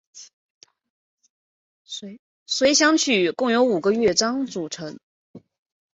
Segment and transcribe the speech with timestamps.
[2.47, 4.97] 随想曲共有五个乐章组成。